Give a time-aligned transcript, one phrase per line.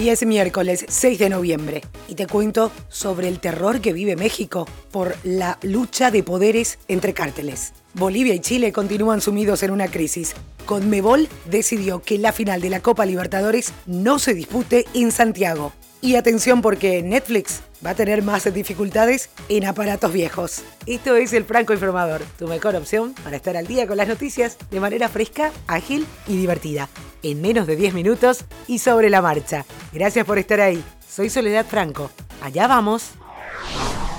[0.00, 4.66] Hoy es miércoles 6 de noviembre y te cuento sobre el terror que vive México
[4.90, 7.74] por la lucha de poderes entre cárteles.
[7.92, 10.32] Bolivia y Chile continúan sumidos en una crisis.
[10.64, 15.74] Conmebol decidió que la final de la Copa Libertadores no se dispute en Santiago.
[16.00, 20.62] Y atención porque Netflix va a tener más dificultades en aparatos viejos.
[20.86, 24.56] Esto es el Franco Informador, tu mejor opción para estar al día con las noticias
[24.70, 26.88] de manera fresca, ágil y divertida
[27.22, 29.64] en menos de 10 minutos y sobre la marcha.
[29.92, 30.82] Gracias por estar ahí.
[31.08, 32.10] Soy Soledad Franco.
[32.42, 33.10] Allá vamos.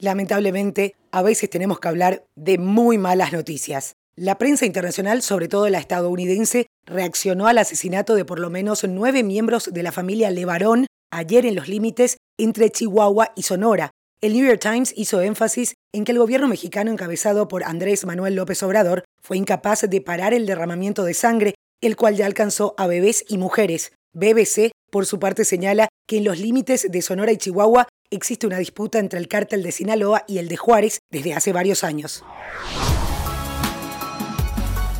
[0.00, 3.94] Lamentablemente, a veces tenemos que hablar de muy malas noticias.
[4.16, 9.24] La prensa internacional, sobre todo la estadounidense, reaccionó al asesinato de por lo menos nueve
[9.24, 13.90] miembros de la familia Levarón ayer en los límites entre Chihuahua y Sonora.
[14.20, 18.36] El New York Times hizo énfasis en que el gobierno mexicano encabezado por Andrés Manuel
[18.36, 21.54] López Obrador fue incapaz de parar el derramamiento de sangre
[21.86, 23.92] el cual ya alcanzó a bebés y mujeres.
[24.12, 28.58] BBC, por su parte, señala que en los límites de Sonora y Chihuahua existe una
[28.58, 32.22] disputa entre el cártel de Sinaloa y el de Juárez desde hace varios años.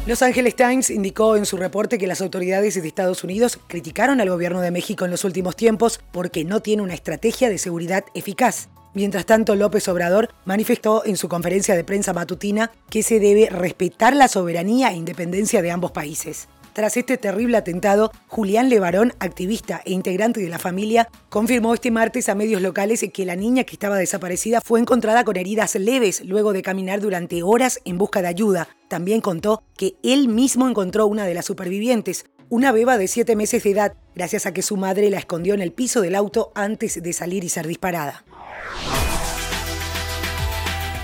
[0.06, 4.28] Los Angeles Times indicó en su reporte que las autoridades de Estados Unidos criticaron al
[4.28, 8.68] gobierno de México en los últimos tiempos porque no tiene una estrategia de seguridad eficaz.
[8.92, 14.14] Mientras tanto, López Obrador manifestó en su conferencia de prensa matutina que se debe respetar
[14.14, 16.48] la soberanía e independencia de ambos países.
[16.74, 22.28] Tras este terrible atentado, Julián Levarón, activista e integrante de la familia, confirmó este martes
[22.28, 26.52] a medios locales que la niña que estaba desaparecida fue encontrada con heridas leves luego
[26.52, 28.68] de caminar durante horas en busca de ayuda.
[28.88, 33.62] También contó que él mismo encontró una de las supervivientes, una beba de 7 meses
[33.62, 37.00] de edad, gracias a que su madre la escondió en el piso del auto antes
[37.00, 38.24] de salir y ser disparada.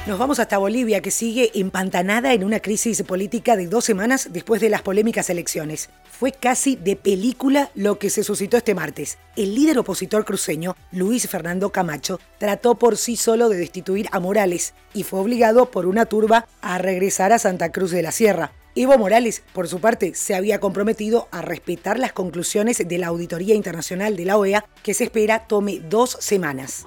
[0.07, 4.63] Nos vamos hasta Bolivia, que sigue empantanada en una crisis política de dos semanas después
[4.63, 5.91] de las polémicas elecciones.
[6.11, 9.19] Fue casi de película lo que se suscitó este martes.
[9.37, 14.73] El líder opositor cruceño, Luis Fernando Camacho, trató por sí solo de destituir a Morales
[14.95, 18.53] y fue obligado por una turba a regresar a Santa Cruz de la Sierra.
[18.75, 23.55] Evo Morales, por su parte, se había comprometido a respetar las conclusiones de la Auditoría
[23.55, 26.87] Internacional de la OEA, que se espera tome dos semanas.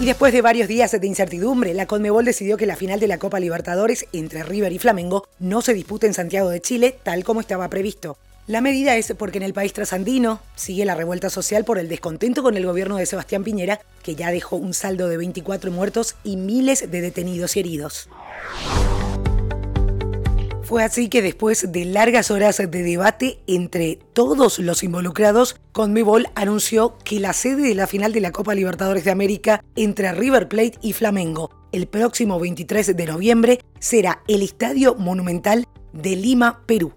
[0.00, 3.18] Y después de varios días de incertidumbre, la Conmebol decidió que la final de la
[3.18, 7.40] Copa Libertadores entre River y Flamengo no se dispute en Santiago de Chile, tal como
[7.40, 8.16] estaba previsto.
[8.46, 12.44] La medida es porque en el país trasandino sigue la revuelta social por el descontento
[12.44, 16.36] con el gobierno de Sebastián Piñera, que ya dejó un saldo de 24 muertos y
[16.36, 18.08] miles de detenidos y heridos.
[20.68, 26.98] Fue así que después de largas horas de debate entre todos los involucrados, Conmebol anunció
[27.04, 30.74] que la sede de la final de la Copa Libertadores de América entre River Plate
[30.82, 36.92] y Flamengo el próximo 23 de noviembre será el Estadio Monumental de Lima, Perú.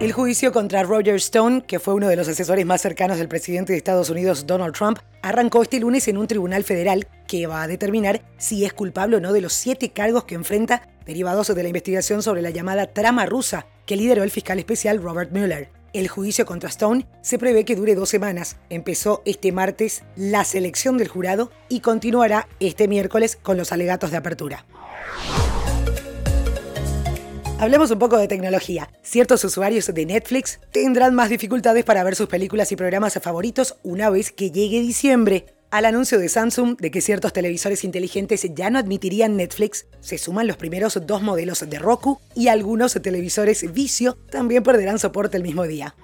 [0.00, 3.72] El juicio contra Roger Stone, que fue uno de los asesores más cercanos del presidente
[3.72, 7.68] de Estados Unidos Donald Trump, arrancó este lunes en un tribunal federal que va a
[7.68, 11.68] determinar si es culpable o no de los siete cargos que enfrenta derivados de la
[11.68, 15.68] investigación sobre la llamada trama rusa que lideró el fiscal especial Robert Mueller.
[15.92, 18.56] El juicio contra Stone se prevé que dure dos semanas.
[18.68, 24.16] Empezó este martes la selección del jurado y continuará este miércoles con los alegatos de
[24.16, 24.66] apertura.
[27.60, 28.90] Hablemos un poco de tecnología.
[29.02, 34.10] Ciertos usuarios de Netflix tendrán más dificultades para ver sus películas y programas favoritos una
[34.10, 35.46] vez que llegue diciembre.
[35.70, 40.48] Al anuncio de Samsung de que ciertos televisores inteligentes ya no admitirían Netflix, se suman
[40.48, 45.62] los primeros dos modelos de Roku y algunos televisores Vicio también perderán soporte el mismo
[45.68, 45.94] día.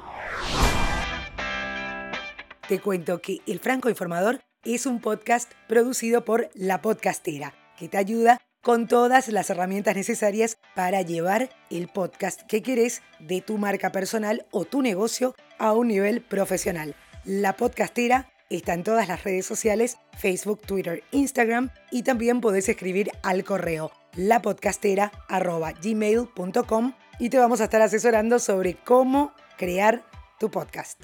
[2.68, 7.98] Te cuento que El Franco Informador es un podcast producido por La Podcastera, que te
[7.98, 13.90] ayuda con todas las herramientas necesarias para llevar el podcast que querés de tu marca
[13.90, 16.94] personal o tu negocio a un nivel profesional.
[17.24, 23.10] La podcastera está en todas las redes sociales, Facebook, Twitter, Instagram y también podés escribir
[23.22, 30.04] al correo lapodcastera.gmail.com y te vamos a estar asesorando sobre cómo crear
[30.38, 31.02] tu podcast.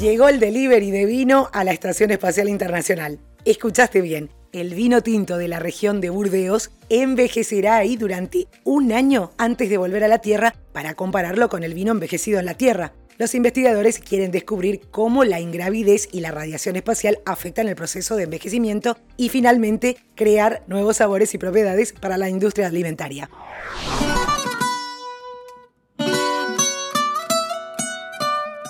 [0.00, 3.20] Llegó el delivery de vino a la Estación Espacial Internacional.
[3.44, 9.30] Escuchaste bien el vino tinto de la región de Burdeos envejecerá ahí durante un año
[9.38, 12.92] antes de volver a la Tierra para compararlo con el vino envejecido en la Tierra.
[13.20, 18.22] Los investigadores quieren descubrir cómo la ingravidez y la radiación espacial afectan el proceso de
[18.22, 23.28] envejecimiento y finalmente crear nuevos sabores y propiedades para la industria alimentaria.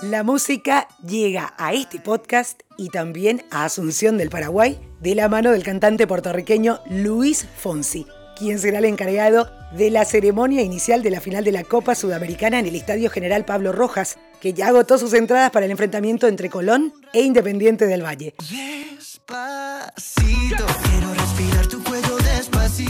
[0.02, 5.52] La música llega a este podcast y también a Asunción del Paraguay de la mano
[5.52, 8.04] del cantante puertorriqueño Luis Fonsi,
[8.36, 12.58] quien será el encargado de la ceremonia inicial de la final de la Copa Sudamericana
[12.58, 16.48] en el Estadio General Pablo Rojas, que ya agotó sus entradas para el enfrentamiento entre
[16.48, 18.34] Colón e Independiente del Valle.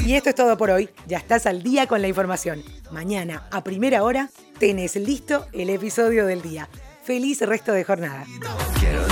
[0.06, 0.88] Y esto es todo por hoy.
[1.06, 2.62] Ya estás al día con la información.
[2.91, 6.69] Mañana, a primera hora, tenés listo el episodio del día.
[7.02, 8.25] Feliz resto de jornada.
[8.79, 9.05] Quiero